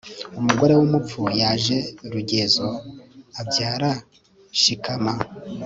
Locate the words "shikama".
4.61-5.13